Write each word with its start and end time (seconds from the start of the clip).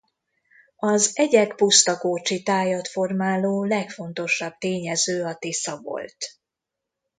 Az 0.75 1.11
egyek-pusztakócsi 1.13 2.43
tájat 2.43 2.87
formáló 2.87 3.63
legfontosabb 3.63 4.57
tényező 4.57 5.23
a 5.25 5.35
Tisza 5.35 5.77
volt. 5.81 6.15